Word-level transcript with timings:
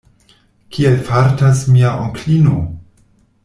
Kiel 0.77 0.95
fartas 1.11 1.61
mia 1.77 1.95
onklino? 2.07 2.63